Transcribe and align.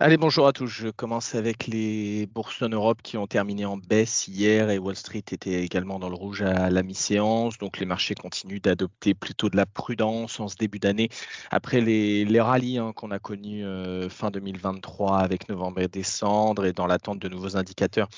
Allez, 0.00 0.16
bonjour 0.16 0.46
à 0.46 0.52
tous. 0.52 0.68
Je 0.68 0.90
commence 0.90 1.34
avec 1.34 1.66
les 1.66 2.26
bourses 2.26 2.62
en 2.62 2.68
Europe 2.68 3.02
qui 3.02 3.16
ont 3.16 3.26
terminé 3.26 3.64
en 3.64 3.76
baisse 3.76 4.28
hier 4.28 4.70
et 4.70 4.78
Wall 4.78 4.94
Street 4.94 5.24
était 5.32 5.64
également 5.64 5.98
dans 5.98 6.08
le 6.08 6.14
rouge 6.14 6.40
à 6.42 6.70
la 6.70 6.84
mi-séance. 6.84 7.58
Donc 7.58 7.78
les 7.78 7.84
marchés 7.84 8.14
continuent 8.14 8.60
d'adopter 8.60 9.14
plutôt 9.14 9.50
de 9.50 9.56
la 9.56 9.66
prudence 9.66 10.38
en 10.38 10.46
ce 10.46 10.54
début 10.54 10.78
d'année 10.78 11.08
après 11.50 11.80
les, 11.80 12.24
les 12.24 12.38
hein, 12.78 12.92
qu'on 12.94 13.10
a 13.10 13.18
connus 13.18 13.64
euh, 13.64 14.08
fin 14.08 14.30
2023 14.30 15.18
avec 15.18 15.48
novembre 15.48 15.80
et 15.80 15.88
décembre 15.88 16.64
et 16.66 16.72
dans 16.72 16.86
l'attente 16.86 17.18
de 17.18 17.28
nouveaux 17.28 17.56
indicateurs 17.56 18.08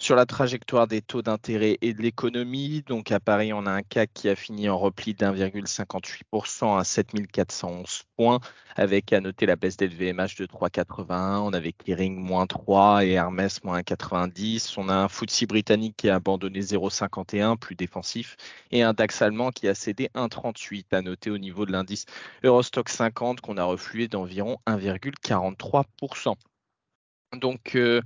sur 0.00 0.16
la 0.16 0.26
trajectoire 0.26 0.88
des 0.88 1.02
taux 1.02 1.22
d'intérêt 1.22 1.78
et 1.82 1.94
de 1.94 2.02
l'économie. 2.02 2.82
Donc 2.88 3.12
à 3.12 3.20
Paris, 3.20 3.52
on 3.52 3.64
a 3.66 3.70
un 3.70 3.82
CAC 3.82 4.10
qui 4.12 4.28
a 4.28 4.34
fini 4.34 4.68
en 4.68 4.76
repli 4.76 5.14
d'1,58% 5.14 6.80
à 6.80 6.82
7411 6.82 8.02
points 8.16 8.40
avec 8.74 9.12
à 9.12 9.20
noter 9.20 9.46
la 9.46 9.54
baisse 9.54 9.76
d'LVMH 9.76 10.36
de 10.38 10.46
3,81 11.28 11.40
on 11.40 11.52
avait 11.52 11.72
Kering 11.72 12.16
moins 12.16 12.46
3 12.46 13.04
et 13.04 13.12
Hermès 13.12 13.62
moins 13.64 13.82
90. 13.82 14.76
On 14.78 14.88
a 14.88 14.94
un 14.94 15.08
FTSE 15.08 15.44
britannique 15.44 15.96
qui 15.96 16.08
a 16.08 16.16
abandonné 16.16 16.60
0,51, 16.60 17.56
plus 17.56 17.74
défensif, 17.74 18.36
et 18.70 18.82
un 18.82 18.92
DAX 18.92 19.22
allemand 19.22 19.50
qui 19.50 19.68
a 19.68 19.74
cédé 19.74 20.10
1,38 20.14 20.86
à 20.92 21.02
noter 21.02 21.30
au 21.30 21.38
niveau 21.38 21.66
de 21.66 21.72
l'indice 21.72 22.06
Eurostock 22.42 22.88
50 22.88 23.40
qu'on 23.40 23.56
a 23.56 23.64
reflué 23.64 24.08
d'environ 24.08 24.58
1,43%. 24.66 26.34
Donc, 27.36 27.74
euh, 27.74 28.00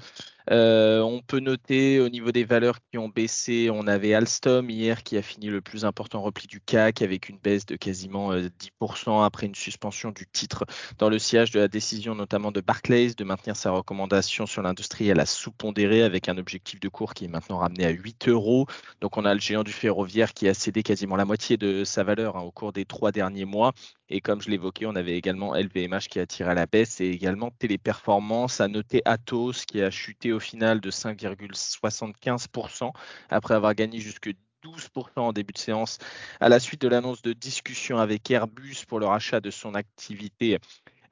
euh, 0.51 1.01
on 1.01 1.21
peut 1.21 1.41
noter 1.41 2.01
au 2.01 2.09
niveau 2.09 2.33
des 2.33 2.45
valeurs 2.45 2.79
qui 2.91 2.99
ont 2.99 3.09
baissé, 3.09 3.71
on 3.71 3.87
avait 3.87 4.15
Alstom 4.15 4.69
hier 4.71 5.03
qui 5.03 5.17
a 5.17 5.23
fini 5.23 5.47
le 5.47 5.61
plus 5.61 5.85
important 5.85 6.21
repli 6.21 6.47
du 6.47 6.61
CAC 6.61 7.03
avec 7.03 7.29
une 7.29 7.39
baisse 7.39 7.67
de 7.67 7.77
quasiment 7.77 8.35
10% 8.35 8.41
euh, 8.41 9.23
après 9.23 9.47
une 9.47 9.55
suspension 9.55 10.11
du 10.11 10.27
titre 10.27 10.65
dans 10.99 11.09
le 11.09 11.19
sillage 11.19 11.51
de 11.53 11.61
la 11.61 11.69
décision 11.69 12.15
notamment 12.15 12.51
de 12.51 12.61
Barclays 12.61 13.15
de 13.15 13.25
maintenir 13.25 13.57
sa 13.57 13.71
recommandation 13.71 14.47
sur 14.47 14.63
l'industrie 14.63 15.11
à 15.11 15.15
la 15.15 15.27
sous-pondérée 15.27 16.03
avec 16.03 16.29
un 16.29 16.39
objectif 16.39 16.81
de 16.81 16.89
cours 16.89 17.15
qui 17.15 17.25
est 17.27 17.29
maintenant 17.29 17.59
ramené 17.59 17.87
à 17.87 17.91
8 17.91 18.29
euros. 18.29 18.67
Donc 19.01 19.17
on 19.17 19.25
a 19.25 19.35
le 19.35 19.41
géant 19.41 19.63
du 19.63 19.73
ferroviaire 19.73 20.35
qui 20.35 20.49
a 20.49 20.55
cédé 20.55 20.83
quasiment 20.83 21.17
la 21.17 21.25
moitié 21.25 21.57
de 21.57 21.85
sa 21.85 22.03
valeur 22.03 22.37
hein, 22.37 22.43
au 22.43 22.51
cours 22.51 22.73
des 22.73 22.85
trois 22.85 23.13
derniers 23.13 23.45
mois. 23.45 23.73
Et 24.09 24.21
comme 24.21 24.43
je 24.43 24.51
l'évoquais, 24.51 24.85
on 24.87 24.95
avait 24.95 25.17
également 25.17 25.55
LVMH 25.55 26.09
qui 26.11 26.21
a 26.21 26.27
tiré 26.27 26.51
à 26.51 26.55
la 26.55 26.67
baisse 26.67 27.01
et 27.01 27.09
également 27.09 27.51
Téléperformance 27.51 28.61
à 28.61 28.69
noter 28.69 29.01
Atos 29.07 29.65
qui 29.65 29.81
a 29.81 29.91
chuté 29.91 30.32
au 30.33 30.41
final 30.41 30.81
de 30.81 30.91
5,75% 30.91 32.93
après 33.31 33.55
avoir 33.55 33.75
gagné 33.75 33.99
jusque 33.99 34.31
12% 34.65 35.11
en 35.17 35.33
début 35.33 35.53
de 35.53 35.59
séance 35.59 35.99
à 36.41 36.49
la 36.49 36.61
suite 36.61 36.83
de 36.83 36.89
l'annonce 36.89 37.23
de 37.23 37.33
discussion 37.33 37.99
avec 37.99 38.31
Airbus 38.31 38.85
pour 38.87 39.01
le 39.01 39.07
rachat 39.07 39.41
de 39.41 39.51
son 39.51 39.75
activité 39.75 40.59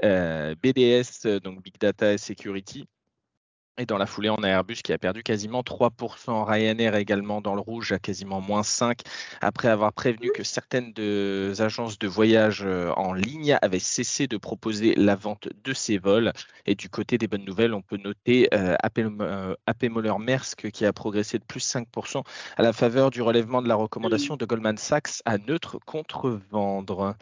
euh, 0.05 0.55
BDS, 0.63 1.41
donc 1.41 1.63
Big 1.63 1.79
Data 1.79 2.13
et 2.13 2.19
Security. 2.19 2.87
Et 3.79 3.87
dans 3.87 3.99
la 3.99 4.07
foulée, 4.07 4.29
on 4.31 4.43
a 4.43 4.49
Airbus 4.49 4.77
qui 4.85 4.93
a 4.93 4.99
perdu 4.99 5.23
quasiment 5.23 5.63
3%. 5.63 6.45
Ryanair 6.45 6.97
également 6.97 7.41
dans 7.41 7.55
le 7.55 7.61
rouge 7.61 7.93
à 7.93 7.99
quasiment 7.99 8.41
moins 8.41 8.63
5 8.63 9.01
après 9.41 9.69
avoir 9.69 9.93
prévenu 9.93 10.31
que 10.35 10.43
certaines 10.43 10.93
agences 11.59 11.99
de 11.99 12.07
voyage 12.07 12.63
euh, 12.65 12.93
en 12.97 13.13
ligne 13.13 13.57
avaient 13.63 13.79
cessé 13.79 14.27
de 14.27 14.37
proposer 14.37 14.95
la 14.97 15.15
vente 15.15 15.49
de 15.65 15.73
ces 15.73 15.99
vols. 15.99 16.33
Et 16.67 16.75
du 16.75 16.91
côté 16.91 17.17
des 17.17 17.27
bonnes 17.27 17.45
nouvelles, 17.45 17.73
on 17.73 17.83
peut 17.83 17.97
noter 17.97 18.49
euh, 18.53 18.77
AP, 18.83 18.99
euh, 18.99 19.55
Moller 19.89 20.15
Maersk 20.19 20.71
qui 20.71 20.85
a 20.85 20.93
progressé 20.93 21.39
de 21.39 21.45
plus 21.45 21.65
5% 21.65 22.23
à 22.57 22.63
la 22.63 22.73
faveur 22.73 23.11
du 23.11 23.23
relèvement 23.23 23.63
de 23.63 23.69
la 23.69 23.77
recommandation 23.77 24.37
de 24.37 24.45
Goldman 24.45 24.77
Sachs 24.77 25.23
à 25.25 25.39
neutre 25.39 25.79
contre 25.87 26.41
vendre. 26.51 27.17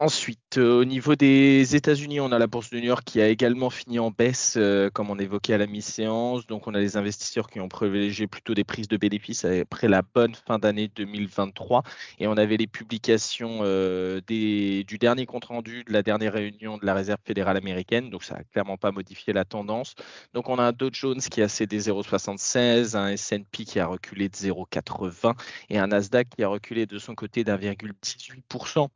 Ensuite, 0.00 0.58
euh, 0.58 0.80
au 0.80 0.84
niveau 0.84 1.16
des 1.16 1.74
États-Unis, 1.74 2.20
on 2.20 2.30
a 2.30 2.38
la 2.38 2.46
bourse 2.46 2.70
de 2.70 2.78
New 2.78 2.84
York 2.84 3.02
qui 3.04 3.20
a 3.20 3.26
également 3.26 3.68
fini 3.68 3.98
en 3.98 4.12
baisse, 4.12 4.54
euh, 4.56 4.90
comme 4.90 5.10
on 5.10 5.18
évoquait 5.18 5.54
à 5.54 5.58
la 5.58 5.66
mi-séance. 5.66 6.46
Donc, 6.46 6.68
on 6.68 6.74
a 6.74 6.78
les 6.78 6.96
investisseurs 6.96 7.50
qui 7.50 7.58
ont 7.58 7.68
privilégié 7.68 8.28
plutôt 8.28 8.54
des 8.54 8.62
prises 8.62 8.86
de 8.86 8.96
bénéfices 8.96 9.44
après 9.44 9.88
la 9.88 10.02
bonne 10.02 10.36
fin 10.36 10.60
d'année 10.60 10.86
2023. 10.86 11.82
Et 12.20 12.28
on 12.28 12.36
avait 12.36 12.56
les 12.56 12.68
publications 12.68 13.58
euh, 13.62 14.20
du 14.28 14.98
dernier 15.00 15.26
compte 15.26 15.46
rendu 15.46 15.82
de 15.82 15.92
la 15.92 16.04
dernière 16.04 16.34
réunion 16.34 16.78
de 16.78 16.86
la 16.86 16.94
Réserve 16.94 17.18
fédérale 17.24 17.56
américaine. 17.56 18.08
Donc, 18.08 18.22
ça 18.22 18.36
n'a 18.36 18.44
clairement 18.44 18.76
pas 18.76 18.92
modifié 18.92 19.32
la 19.32 19.44
tendance. 19.44 19.96
Donc, 20.32 20.48
on 20.48 20.60
a 20.60 20.62
un 20.62 20.72
Dow 20.72 20.90
Jones 20.92 21.20
qui 21.20 21.42
a 21.42 21.48
cédé 21.48 21.80
0,76, 21.80 22.96
un 22.96 23.08
S&P 23.08 23.64
qui 23.64 23.80
a 23.80 23.86
reculé 23.88 24.28
de 24.28 24.36
0,80 24.36 25.34
et 25.70 25.78
un 25.78 25.88
Nasdaq 25.88 26.28
qui 26.36 26.44
a 26.44 26.48
reculé 26.48 26.86
de 26.86 26.98
son 27.00 27.16
côté 27.16 27.42
d'1,18%. 27.42 28.88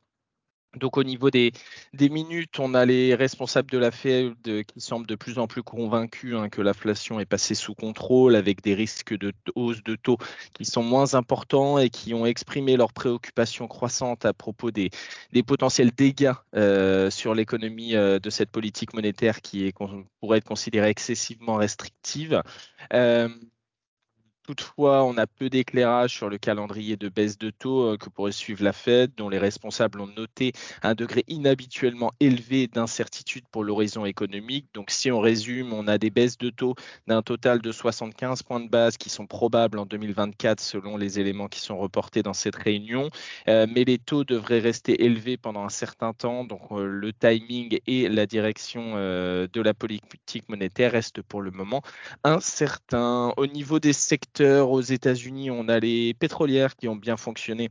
Donc 0.77 0.97
au 0.97 1.03
niveau 1.03 1.29
des, 1.29 1.51
des, 1.93 2.09
minutes, 2.09 2.59
on 2.59 2.73
a 2.73 2.85
les 2.85 3.15
responsables 3.15 3.69
de 3.69 3.77
la 3.77 3.91
Fed 3.91 4.33
qui 4.43 4.81
semblent 4.81 5.07
de 5.07 5.15
plus 5.15 5.37
en 5.37 5.47
plus 5.47 5.63
convaincus 5.63 6.35
hein, 6.35 6.49
que 6.49 6.61
l'inflation 6.61 7.19
est 7.19 7.25
passée 7.25 7.55
sous 7.55 7.75
contrôle 7.75 8.35
avec 8.35 8.61
des 8.61 8.73
risques 8.73 9.15
de 9.17 9.33
hausse 9.55 9.83
de 9.83 9.95
taux 9.95 10.17
qui 10.53 10.65
sont 10.65 10.83
moins 10.83 11.13
importants 11.13 11.77
et 11.77 11.89
qui 11.89 12.13
ont 12.13 12.25
exprimé 12.25 12.75
leurs 12.75 12.93
préoccupations 12.93 13.67
croissantes 13.67 14.25
à 14.25 14.33
propos 14.33 14.71
des, 14.71 14.89
des 15.31 15.43
potentiels 15.43 15.91
dégâts 15.91 16.33
euh, 16.55 17.09
sur 17.09 17.35
l'économie 17.35 17.95
euh, 17.95 18.19
de 18.19 18.29
cette 18.29 18.49
politique 18.49 18.93
monétaire 18.93 19.41
qui 19.41 19.65
est, 19.65 19.73
pourrait 20.19 20.39
être 20.39 20.45
considérée 20.45 20.89
excessivement 20.89 21.55
restrictive. 21.55 22.41
Euh, 22.93 23.29
Toutefois, 24.43 25.05
on 25.05 25.17
a 25.17 25.25
peu 25.25 25.49
d'éclairage 25.49 26.15
sur 26.15 26.27
le 26.27 26.37
calendrier 26.37 26.97
de 26.97 27.07
baisse 27.07 27.37
de 27.37 27.49
taux 27.49 27.93
euh, 27.93 27.97
que 27.97 28.09
pourrait 28.09 28.33
suivre 28.33 28.61
la 28.61 28.73
Fed, 28.73 29.13
dont 29.15 29.29
les 29.29 29.37
responsables 29.37 30.01
ont 30.01 30.09
noté 30.17 30.51
un 30.81 30.95
degré 30.95 31.23
inhabituellement 31.29 32.11
élevé 32.19 32.67
d'incertitude 32.67 33.45
pour 33.49 33.63
l'horizon 33.63 34.05
économique. 34.05 34.67
Donc, 34.73 34.91
si 34.91 35.09
on 35.11 35.21
résume, 35.21 35.71
on 35.71 35.87
a 35.87 35.97
des 35.97 36.09
baisses 36.09 36.37
de 36.37 36.49
taux 36.49 36.75
d'un 37.07 37.21
total 37.21 37.61
de 37.61 37.71
75 37.71 38.43
points 38.43 38.59
de 38.59 38.67
base 38.67 38.97
qui 38.97 39.09
sont 39.09 39.27
probables 39.27 39.79
en 39.79 39.85
2024 39.85 40.59
selon 40.59 40.97
les 40.97 41.21
éléments 41.21 41.47
qui 41.47 41.61
sont 41.61 41.77
reportés 41.77 42.21
dans 42.21 42.33
cette 42.33 42.57
réunion. 42.57 43.09
Euh, 43.47 43.65
mais 43.73 43.85
les 43.85 43.97
taux 43.97 44.25
devraient 44.25 44.59
rester 44.59 45.05
élevés 45.05 45.37
pendant 45.37 45.63
un 45.63 45.69
certain 45.69 46.11
temps. 46.11 46.43
Donc, 46.43 46.63
euh, 46.71 46.85
le 46.85 47.13
timing 47.13 47.79
et 47.87 48.09
la 48.09 48.25
direction 48.25 48.95
de 48.95 49.61
la 49.61 49.73
politique 49.73 50.49
monétaire 50.49 50.91
restent 50.91 51.21
pour 51.21 51.41
le 51.41 51.51
moment 51.51 51.81
incertains. 52.25 53.31
Au 53.37 53.47
niveau 53.47 53.79
des 53.79 53.93
secteurs, 53.93 54.32
aux 54.41 54.81
États-Unis, 54.81 55.51
on 55.51 55.67
a 55.67 55.79
les 55.79 56.13
pétrolières 56.13 56.75
qui 56.75 56.87
ont 56.87 56.95
bien 56.95 57.17
fonctionné 57.17 57.69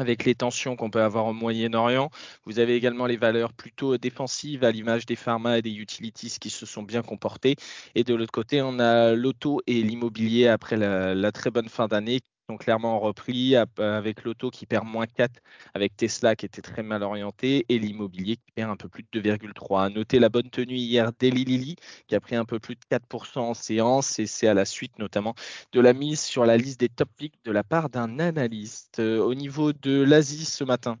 avec 0.00 0.24
les 0.24 0.34
tensions 0.34 0.76
qu'on 0.76 0.90
peut 0.90 1.02
avoir 1.02 1.26
au 1.26 1.32
Moyen-Orient. 1.32 2.10
Vous 2.44 2.58
avez 2.58 2.74
également 2.74 3.06
les 3.06 3.16
valeurs 3.16 3.52
plutôt 3.52 3.98
défensives 3.98 4.64
à 4.64 4.72
l'image 4.72 5.06
des 5.06 5.16
pharma 5.16 5.58
et 5.58 5.62
des 5.62 5.74
utilities 5.74 6.38
qui 6.40 6.50
se 6.50 6.66
sont 6.66 6.82
bien 6.82 7.02
comportés. 7.02 7.56
Et 7.94 8.02
de 8.02 8.14
l'autre 8.14 8.32
côté, 8.32 8.62
on 8.62 8.78
a 8.78 9.12
l'auto 9.14 9.60
et 9.66 9.82
l'immobilier 9.82 10.48
après 10.48 10.76
la, 10.76 11.32
très 11.32 11.50
bonne 11.50 11.68
fin 11.68 11.86
d'année 11.86 12.20
clairement 12.56 12.98
repris 13.00 13.56
avec 13.56 14.24
l'auto 14.24 14.50
qui 14.50 14.66
perd 14.66 14.86
moins 14.86 15.06
4, 15.06 15.40
avec 15.74 15.96
Tesla 15.96 16.36
qui 16.36 16.46
était 16.46 16.62
très 16.62 16.82
mal 16.82 17.02
orienté 17.02 17.66
et 17.68 17.78
l'immobilier 17.78 18.36
qui 18.36 18.52
perd 18.52 18.70
un 18.70 18.76
peu 18.76 18.88
plus 18.88 19.04
de 19.12 19.20
2,3. 19.20 19.84
À 19.84 19.88
noter 19.88 20.18
la 20.18 20.28
bonne 20.28 20.50
tenue 20.50 20.76
hier 20.76 21.12
d'Eli 21.18 21.44
Lilly 21.44 21.76
qui 22.06 22.14
a 22.14 22.20
pris 22.20 22.36
un 22.36 22.44
peu 22.44 22.58
plus 22.58 22.76
de 22.76 22.80
4% 22.90 23.38
en 23.38 23.54
séance 23.54 24.18
et 24.18 24.26
c'est 24.26 24.48
à 24.48 24.54
la 24.54 24.64
suite 24.64 24.98
notamment 24.98 25.34
de 25.72 25.80
la 25.80 25.92
mise 25.92 26.20
sur 26.20 26.44
la 26.44 26.56
liste 26.56 26.80
des 26.80 26.88
top 26.88 27.08
picks 27.16 27.42
de 27.44 27.52
la 27.52 27.64
part 27.64 27.90
d'un 27.90 28.18
analyste. 28.18 28.98
Euh, 29.00 29.20
au 29.20 29.34
niveau 29.34 29.72
de 29.72 30.02
l'Asie 30.02 30.44
ce 30.44 30.64
matin, 30.64 30.98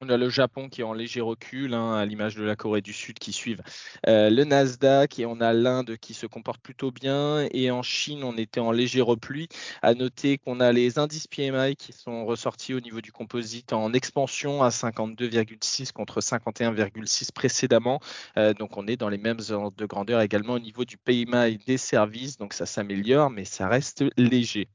on 0.00 0.08
a 0.08 0.16
le 0.16 0.28
Japon 0.28 0.68
qui 0.68 0.80
est 0.80 0.84
en 0.84 0.92
léger 0.92 1.20
recul, 1.20 1.74
hein, 1.74 1.94
à 1.94 2.06
l'image 2.06 2.36
de 2.36 2.44
la 2.44 2.56
Corée 2.56 2.80
du 2.80 2.92
Sud 2.92 3.18
qui 3.18 3.32
suivent 3.32 3.62
euh, 4.06 4.30
le 4.30 4.44
Nasdaq, 4.44 5.18
et 5.18 5.26
on 5.26 5.40
a 5.40 5.52
l'Inde 5.52 5.96
qui 5.96 6.14
se 6.14 6.26
comporte 6.26 6.60
plutôt 6.60 6.92
bien, 6.92 7.48
et 7.52 7.70
en 7.70 7.82
Chine, 7.82 8.22
on 8.22 8.36
était 8.36 8.60
en 8.60 8.70
léger 8.70 9.00
repli. 9.00 9.48
À 9.82 9.94
noter 9.94 10.38
qu'on 10.38 10.60
a 10.60 10.72
les 10.72 10.98
indices 10.98 11.26
PMI 11.26 11.76
qui 11.76 11.92
sont 11.92 12.24
ressortis 12.26 12.74
au 12.74 12.80
niveau 12.80 13.00
du 13.00 13.12
composite 13.12 13.72
en 13.72 13.92
expansion 13.92 14.62
à 14.62 14.70
52,6 14.70 15.92
contre 15.92 16.20
51,6 16.20 17.32
précédemment. 17.32 18.00
Euh, 18.36 18.54
donc 18.54 18.76
on 18.76 18.86
est 18.86 18.96
dans 18.96 19.08
les 19.08 19.18
mêmes 19.18 19.40
ordres 19.50 19.76
de 19.76 19.86
grandeur 19.86 20.20
également 20.20 20.54
au 20.54 20.58
niveau 20.60 20.84
du 20.84 20.96
PMI 20.96 21.58
des 21.66 21.78
services, 21.78 22.36
donc 22.36 22.52
ça 22.52 22.66
s'améliore, 22.66 23.30
mais 23.30 23.44
ça 23.44 23.68
reste 23.68 24.04
léger. 24.16 24.68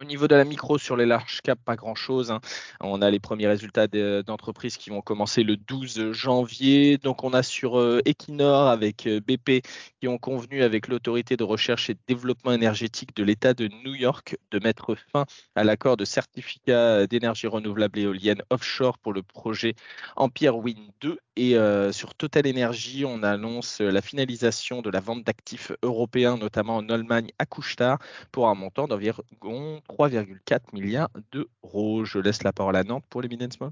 Au 0.00 0.04
niveau 0.04 0.28
de 0.28 0.36
la 0.36 0.44
micro 0.44 0.78
sur 0.78 0.96
les 0.96 1.06
large 1.06 1.40
caps, 1.42 1.60
pas 1.64 1.74
grand-chose. 1.74 2.30
Hein. 2.30 2.40
On 2.80 3.02
a 3.02 3.10
les 3.10 3.18
premiers 3.18 3.48
résultats 3.48 3.88
d'entreprises 3.88 4.76
qui 4.76 4.90
vont 4.90 5.00
commencer 5.00 5.42
le 5.42 5.56
12 5.56 6.12
janvier. 6.12 6.98
Donc 6.98 7.24
on 7.24 7.32
a 7.32 7.42
sur 7.42 7.80
euh, 7.80 8.00
Equinor 8.04 8.68
avec 8.68 9.08
euh, 9.08 9.18
BP 9.18 9.66
qui 10.00 10.06
ont 10.06 10.18
convenu 10.18 10.62
avec 10.62 10.86
l'autorité 10.86 11.36
de 11.36 11.42
recherche 11.42 11.90
et 11.90 11.94
de 11.94 12.00
développement 12.06 12.52
énergétique 12.52 13.16
de 13.16 13.24
l'État 13.24 13.54
de 13.54 13.66
New 13.84 13.94
York 13.94 14.36
de 14.52 14.60
mettre 14.60 14.94
fin 14.94 15.24
à 15.56 15.64
l'accord 15.64 15.96
de 15.96 16.04
certificat 16.04 17.08
d'énergie 17.08 17.48
renouvelable 17.48 17.98
éolienne 17.98 18.42
offshore 18.50 18.98
pour 18.98 19.12
le 19.12 19.24
projet 19.24 19.74
Empire 20.14 20.58
Wind 20.58 20.92
2. 21.00 21.18
Et 21.40 21.56
euh, 21.56 21.92
sur 21.92 22.16
Total 22.16 22.48
Energy, 22.48 23.04
on 23.04 23.22
annonce 23.22 23.80
la 23.80 24.02
finalisation 24.02 24.82
de 24.82 24.90
la 24.90 24.98
vente 24.98 25.22
d'actifs 25.22 25.70
européens, 25.84 26.36
notamment 26.36 26.78
en 26.78 26.88
Allemagne 26.88 27.30
à 27.38 27.46
Couchetard, 27.46 28.00
pour 28.32 28.48
un 28.48 28.56
montant 28.56 28.88
d'environ 28.88 29.22
3,4 29.88 30.58
milliards 30.72 31.10
d'euros. 31.30 32.04
Je 32.04 32.18
laisse 32.18 32.42
la 32.42 32.52
parole 32.52 32.74
à 32.74 32.82
Nantes 32.82 33.04
pour 33.08 33.22
les 33.22 33.28
Small. 33.52 33.70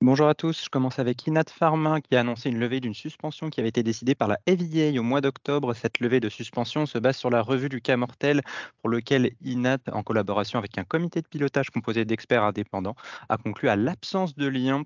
Bonjour 0.00 0.26
à 0.26 0.34
tous, 0.34 0.64
je 0.64 0.68
commence 0.68 0.98
avec 0.98 1.24
Inat 1.28 1.50
Pharma 1.50 2.00
qui 2.00 2.16
a 2.16 2.20
annoncé 2.20 2.48
une 2.48 2.58
levée 2.58 2.80
d'une 2.80 2.94
suspension 2.94 3.48
qui 3.48 3.60
avait 3.60 3.68
été 3.68 3.84
décidée 3.84 4.16
par 4.16 4.26
la 4.26 4.38
FDA 4.48 4.98
au 4.98 5.04
mois 5.04 5.20
d'octobre. 5.20 5.72
Cette 5.72 6.00
levée 6.00 6.18
de 6.18 6.28
suspension 6.28 6.84
se 6.86 6.98
base 6.98 7.16
sur 7.16 7.30
la 7.30 7.42
revue 7.42 7.68
du 7.68 7.80
cas 7.80 7.96
mortel 7.96 8.42
pour 8.78 8.88
lequel 8.88 9.30
Inat, 9.40 9.78
en 9.92 10.02
collaboration 10.02 10.58
avec 10.58 10.78
un 10.78 10.84
comité 10.84 11.22
de 11.22 11.28
pilotage 11.28 11.70
composé 11.70 12.04
d'experts 12.04 12.42
indépendants, 12.42 12.96
a 13.28 13.36
conclu 13.36 13.68
à 13.68 13.76
l'absence 13.76 14.34
de 14.34 14.48
lien 14.48 14.82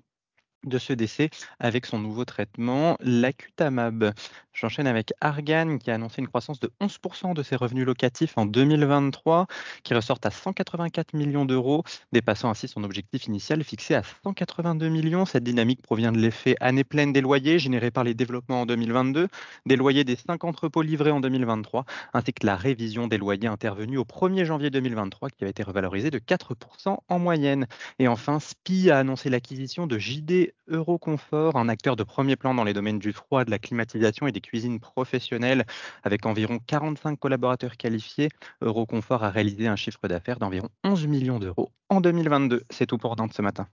de 0.63 0.77
ce 0.77 0.93
décès 0.93 1.29
avec 1.59 1.85
son 1.85 1.99
nouveau 1.99 2.25
traitement, 2.25 2.97
l'acutamab. 3.01 4.13
J'enchaîne 4.53 4.85
avec 4.85 5.13
Argan 5.19 5.77
qui 5.79 5.89
a 5.89 5.95
annoncé 5.95 6.21
une 6.21 6.27
croissance 6.27 6.59
de 6.59 6.71
11% 6.79 7.33
de 7.33 7.41
ses 7.41 7.55
revenus 7.55 7.85
locatifs 7.85 8.37
en 8.37 8.45
2023, 8.45 9.47
qui 9.83 9.93
ressortent 9.93 10.25
à 10.25 10.31
184 10.31 11.13
millions 11.13 11.45
d'euros, 11.45 11.83
dépassant 12.11 12.49
ainsi 12.49 12.67
son 12.67 12.83
objectif 12.83 13.25
initial 13.25 13.63
fixé 13.63 13.95
à 13.95 14.03
182 14.23 14.89
millions. 14.89 15.25
Cette 15.25 15.43
dynamique 15.43 15.81
provient 15.81 16.11
de 16.11 16.19
l'effet 16.19 16.55
année 16.59 16.83
pleine 16.83 17.13
des 17.13 17.21
loyers 17.21 17.57
générés 17.57 17.89
par 17.89 18.03
les 18.03 18.13
développements 18.13 18.61
en 18.61 18.65
2022, 18.67 19.27
des 19.65 19.75
loyers 19.75 20.03
des 20.03 20.15
5 20.15 20.43
entrepôts 20.43 20.83
livrés 20.83 21.11
en 21.11 21.19
2023, 21.19 21.85
ainsi 22.13 22.33
que 22.33 22.45
la 22.45 22.55
révision 22.55 23.07
des 23.07 23.17
loyers 23.17 23.47
intervenus 23.47 23.99
au 23.99 24.03
1er 24.05 24.45
janvier 24.45 24.69
2023 24.69 25.29
qui 25.29 25.45
a 25.45 25.47
été 25.47 25.63
revalorisé 25.63 26.11
de 26.11 26.19
4% 26.19 26.97
en 27.07 27.19
moyenne. 27.19 27.67
Et 27.97 28.07
enfin, 28.07 28.39
SPI 28.39 28.91
a 28.91 28.99
annoncé 28.99 29.29
l'acquisition 29.29 29.87
de 29.87 29.97
JD 29.97 30.52
Euroconfort, 30.67 31.55
un 31.55 31.69
acteur 31.69 31.95
de 31.95 32.03
premier 32.03 32.35
plan 32.35 32.53
dans 32.53 32.63
les 32.63 32.73
domaines 32.73 32.99
du 32.99 33.13
froid, 33.13 33.43
de 33.43 33.51
la 33.51 33.59
climatisation 33.59 34.27
et 34.27 34.31
des 34.31 34.41
cuisines 34.41 34.79
professionnelles. 34.79 35.65
Avec 36.03 36.25
environ 36.25 36.59
45 36.59 37.19
collaborateurs 37.19 37.77
qualifiés, 37.77 38.29
Euroconfort 38.61 39.23
a 39.23 39.29
réalisé 39.29 39.67
un 39.67 39.75
chiffre 39.75 40.07
d'affaires 40.07 40.39
d'environ 40.39 40.69
11 40.83 41.07
millions 41.07 41.39
d'euros 41.39 41.71
en 41.89 42.01
2022. 42.01 42.63
C'est 42.69 42.85
tout 42.85 42.97
pour 42.97 43.15
Dante 43.15 43.33
ce 43.33 43.41
matin. 43.41 43.67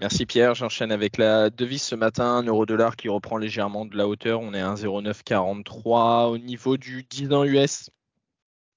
Merci 0.00 0.26
Pierre, 0.26 0.54
j'enchaîne 0.54 0.92
avec 0.92 1.16
la 1.16 1.50
devise 1.50 1.82
ce 1.82 1.96
matin, 1.96 2.44
euro-dollar 2.44 2.94
qui 2.94 3.08
reprend 3.08 3.36
légèrement 3.36 3.84
de 3.84 3.96
la 3.96 4.06
hauteur, 4.06 4.40
on 4.40 4.54
est 4.54 4.60
à 4.60 4.72
1,0943 4.72 6.28
au 6.30 6.38
niveau 6.38 6.76
du 6.76 7.02
10 7.02 7.32
ans 7.32 7.44
US. 7.44 7.90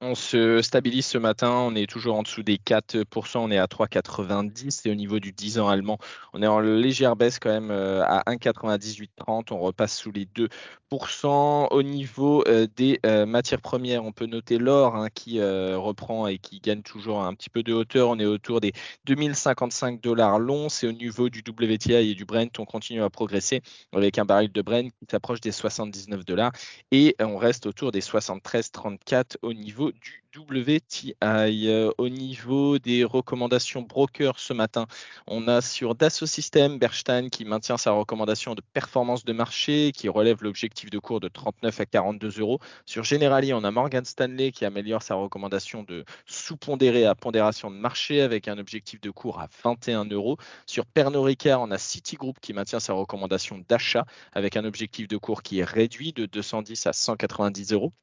On 0.04 0.16
se 0.16 0.64
stabilise 0.64 1.06
ce 1.06 1.20
matin, 1.20 1.52
on 1.52 1.76
est 1.76 1.88
toujours 1.88 2.16
en 2.16 2.24
dessous 2.24 2.42
des 2.42 2.58
4%, 2.58 3.38
on 3.38 3.52
est 3.52 3.60
à 3.60 3.68
3,90 3.68 4.88
et 4.88 4.92
au 4.92 4.96
niveau 4.96 5.20
du 5.20 5.32
10 5.32 5.60
ans 5.60 5.70
allemand, 5.70 6.00
on 6.34 6.42
est 6.42 6.48
en 6.48 6.60
légère 6.60 7.16
baisse 7.16 7.38
quand 7.38 7.52
même 7.52 7.70
euh, 7.70 8.04
à 8.04 8.24
1,9830, 8.24 9.54
on 9.54 9.60
repasse 9.60 9.96
sous 9.96 10.12
les 10.12 10.26
2%. 10.26 11.68
Au 11.70 11.84
niveau 11.84 12.44
euh, 12.48 12.68
des 12.76 13.00
euh, 13.06 13.28
matières 13.28 13.62
premières, 13.62 14.04
on 14.04 14.12
peut 14.12 14.26
noter 14.26 14.58
l'or 14.58 14.96
hein, 14.96 15.10
qui 15.14 15.40
reprend 15.40 16.26
et 16.26 16.40
qui 16.40 16.60
gagne 16.60 16.82
toujours 16.82 17.22
un 17.22 17.36
petit 17.36 17.52
peu 17.52 17.62
de 17.62 17.72
hauteur, 17.72 18.10
on 18.10 18.18
est 18.18 18.26
autour 18.26 18.60
des 18.60 18.74
2055 19.06 20.02
dollars 20.02 20.40
l'once 20.40 20.84
et 20.84 20.88
au 20.88 20.94
niveau 20.94 21.30
du 21.30 21.44
WTI 21.48 21.94
et 21.94 22.16
du 22.16 22.26
Brent, 22.26 22.58
on 22.58 22.66
continue 22.66 23.04
à 23.04 23.10
progresser 23.12 23.62
avec 23.94 24.18
un 24.18 24.26
baril 24.26 24.52
de 24.52 24.62
Brent 24.64 24.90
qui 24.90 25.06
s'approche 25.12 25.42
des 25.42 25.52
79 25.52 26.26
dollars 26.26 26.52
et 26.90 27.16
on 27.20 27.38
reste 27.38 27.68
autour 27.68 27.92
des 27.92 28.02
73,34 28.02 29.36
au 29.44 29.54
niveau 29.54 29.91
du 29.92 30.22
WTI. 30.38 31.16
Euh, 31.24 31.92
au 31.98 32.10
niveau 32.10 32.80
des 32.80 33.04
recommandations 33.04 33.82
broker 33.82 34.40
ce 34.40 34.54
matin, 34.54 34.88
on 35.28 35.48
a 35.48 35.62
sur 35.62 35.96
Dassault 35.96 36.26
Systèmes 36.26 36.80
Bernstein 36.80 37.30
qui 37.30 37.46
maintient 37.46 37.78
sa 37.78 37.92
recommandation 37.92 38.56
de 38.56 38.62
performance 38.74 39.26
de 39.26 39.34
marché, 39.34 39.92
qui 39.94 40.10
relève 40.10 40.44
l'objectif 40.44 40.90
de 40.90 41.00
cours 41.00 41.20
de 41.20 41.28
39 41.28 41.80
à 41.82 41.86
42 41.86 42.40
euros. 42.40 42.60
Sur 42.86 43.04
Generali, 43.04 43.54
on 43.54 43.64
a 43.64 43.72
Morgan 43.72 44.06
Stanley 44.06 44.52
qui 44.52 44.66
améliore 44.66 45.04
sa 45.04 45.16
recommandation 45.16 45.84
de 45.84 46.06
sous-pondéré 46.26 47.06
à 47.06 47.16
pondération 47.16 47.70
de 47.70 47.76
marché 47.76 48.22
avec 48.22 48.48
un 48.48 48.58
objectif 48.58 49.02
de 49.02 49.10
cours 49.10 49.40
à 49.40 49.48
21 49.64 50.06
euros. 50.06 50.38
Sur 50.66 50.86
Pernod 50.86 51.26
Ricard, 51.26 51.62
on 51.62 51.72
a 51.72 51.78
Citigroup 51.78 52.40
qui 52.42 52.54
maintient 52.54 52.80
sa 52.80 52.94
recommandation 52.94 53.64
d'achat 53.68 54.06
avec 54.34 54.56
un 54.56 54.66
objectif 54.66 55.08
de 55.08 55.18
cours 55.18 55.44
qui 55.44 55.60
est 55.60 55.64
réduit 55.64 56.14
de 56.14 56.26
210 56.26 56.88
à 56.88 56.94
190 56.94 57.74
euros. 57.74 57.94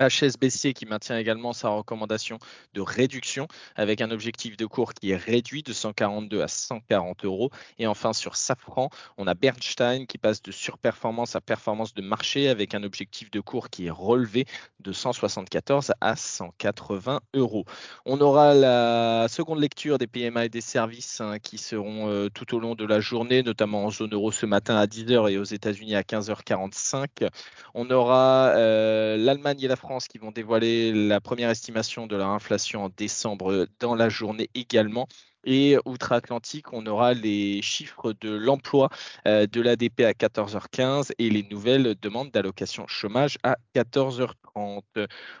HSBC 0.00 0.74
qui 0.74 0.86
maintient 0.86 1.16
également 1.18 1.52
sa 1.52 1.68
recommandation 1.68 2.38
de 2.72 2.80
réduction 2.80 3.46
avec 3.76 4.00
un 4.00 4.10
objectif 4.10 4.56
de 4.56 4.66
cours 4.66 4.92
qui 4.92 5.10
est 5.10 5.16
réduit 5.16 5.62
de 5.62 5.72
142 5.72 6.42
à 6.42 6.48
140 6.48 7.24
euros. 7.24 7.50
Et 7.78 7.86
enfin 7.86 8.12
sur 8.12 8.34
Safran, 8.34 8.90
on 9.18 9.26
a 9.26 9.34
Bernstein 9.34 10.06
qui 10.06 10.18
passe 10.18 10.42
de 10.42 10.50
surperformance 10.50 11.36
à 11.36 11.40
performance 11.40 11.94
de 11.94 12.02
marché 12.02 12.48
avec 12.48 12.74
un 12.74 12.82
objectif 12.82 13.30
de 13.30 13.40
cours 13.40 13.70
qui 13.70 13.86
est 13.86 13.90
relevé 13.90 14.46
de 14.80 14.92
174 14.92 15.92
à 16.00 16.16
180 16.16 17.20
euros. 17.34 17.64
On 18.04 18.20
aura 18.20 18.52
la 18.52 19.28
seconde 19.28 19.60
lecture 19.60 19.98
des 19.98 20.08
PMA 20.08 20.46
et 20.46 20.48
des 20.48 20.60
services 20.60 21.20
hein, 21.20 21.38
qui 21.38 21.56
seront 21.56 22.08
euh, 22.08 22.28
tout 22.30 22.54
au 22.54 22.58
long 22.58 22.74
de 22.74 22.84
la 22.84 22.98
journée, 22.98 23.42
notamment 23.42 23.84
en 23.84 23.90
zone 23.90 24.12
euro 24.12 24.32
ce 24.32 24.46
matin 24.46 24.76
à 24.76 24.86
10h 24.86 25.30
et 25.30 25.38
aux 25.38 25.44
États-Unis 25.44 25.94
à 25.94 26.02
15h45. 26.02 27.28
On 27.74 27.88
aura 27.90 28.48
euh, 28.56 29.16
l'Allemagne 29.16 29.62
et 29.62 29.68
la 29.68 29.76
France 29.76 29.83
qui 30.08 30.18
vont 30.18 30.30
dévoiler 30.30 30.92
la 30.92 31.20
première 31.20 31.50
estimation 31.50 32.06
de 32.06 32.16
leur 32.16 32.28
inflation 32.28 32.84
en 32.84 32.88
décembre 32.88 33.66
dans 33.80 33.94
la 33.94 34.08
journée 34.08 34.48
également. 34.54 35.06
Et 35.46 35.76
outre-Atlantique, 35.84 36.72
on 36.72 36.86
aura 36.86 37.12
les 37.12 37.60
chiffres 37.60 38.14
de 38.18 38.30
l'emploi 38.30 38.88
euh, 39.28 39.46
de 39.46 39.60
l'ADP 39.60 40.00
à 40.00 40.12
14h15 40.12 41.10
et 41.18 41.28
les 41.28 41.42
nouvelles 41.42 41.94
demandes 42.00 42.30
d'allocation 42.30 42.86
chômage 42.86 43.36
à 43.42 43.58
14h30. 43.74 44.82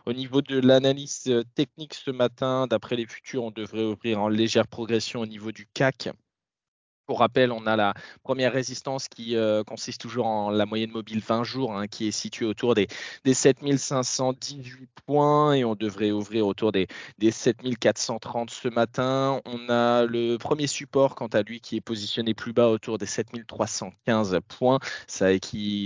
Au 0.04 0.12
niveau 0.12 0.42
de 0.42 0.60
l'analyse 0.60 1.32
technique 1.54 1.94
ce 1.94 2.10
matin, 2.10 2.66
d'après 2.66 2.96
les 2.96 3.06
futurs, 3.06 3.44
on 3.44 3.50
devrait 3.50 3.84
ouvrir 3.84 4.20
en 4.20 4.28
légère 4.28 4.66
progression 4.66 5.20
au 5.20 5.26
niveau 5.26 5.52
du 5.52 5.66
CAC 5.72 6.10
pour 7.06 7.18
rappel, 7.18 7.52
on 7.52 7.66
a 7.66 7.76
la 7.76 7.94
première 8.22 8.52
résistance 8.52 9.08
qui 9.08 9.36
euh, 9.36 9.62
consiste 9.64 10.00
toujours 10.00 10.26
en 10.26 10.50
la 10.50 10.66
moyenne 10.66 10.90
mobile 10.90 11.20
20 11.20 11.44
jours, 11.44 11.76
hein, 11.76 11.86
qui 11.86 12.08
est 12.08 12.12
située 12.12 12.46
autour 12.46 12.74
des, 12.74 12.88
des 13.24 13.34
7518 13.34 14.88
points 15.06 15.54
et 15.54 15.64
on 15.64 15.74
devrait 15.74 16.10
ouvrir 16.10 16.46
autour 16.46 16.72
des, 16.72 16.86
des 17.18 17.30
7430 17.30 18.50
ce 18.50 18.68
matin. 18.68 19.40
On 19.44 19.68
a 19.68 20.04
le 20.04 20.36
premier 20.36 20.66
support, 20.66 21.14
quant 21.14 21.26
à 21.28 21.42
lui, 21.42 21.60
qui 21.60 21.76
est 21.76 21.80
positionné 21.80 22.34
plus 22.34 22.52
bas 22.52 22.68
autour 22.68 22.98
des 22.98 23.06
7315 23.06 24.38
points. 24.48 24.78
Ça 25.06 25.26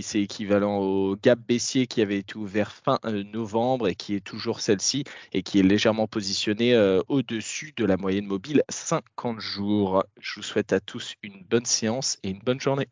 c'est 0.02 0.20
équivalent 0.20 0.78
au 0.78 1.16
gap 1.16 1.38
baissier 1.38 1.86
qui 1.86 2.02
avait 2.02 2.18
été 2.18 2.36
ouvert 2.36 2.72
fin 2.72 2.98
euh, 3.04 3.24
novembre 3.24 3.88
et 3.88 3.94
qui 3.94 4.14
est 4.14 4.20
toujours 4.20 4.60
celle-ci 4.60 5.04
et 5.32 5.42
qui 5.42 5.58
est 5.58 5.62
légèrement 5.62 6.06
positionné 6.06 6.74
euh, 6.74 7.00
au-dessus 7.08 7.72
de 7.76 7.84
la 7.84 7.96
moyenne 7.96 8.26
mobile 8.26 8.62
50 8.68 9.40
jours. 9.40 10.04
Je 10.20 10.36
vous 10.36 10.42
souhaite 10.42 10.72
à 10.72 10.80
une 11.22 11.44
bonne 11.44 11.64
séance 11.66 12.18
et 12.22 12.30
une 12.30 12.40
bonne 12.40 12.60
journée. 12.60 12.88